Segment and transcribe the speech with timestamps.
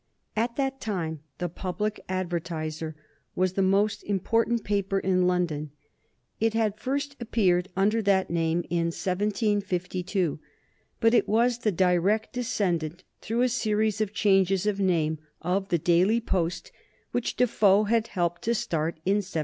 [0.35, 2.95] At that time the Public Advertiser
[3.35, 5.69] was the most important paper in London.
[6.39, 10.39] It had first appeared under that name in 1752,
[10.99, 15.77] but it was the direct descendant, through a series of changes of name, of the
[15.77, 16.71] Daily Post,
[17.11, 19.31] which Defoe had helped to start in 1719.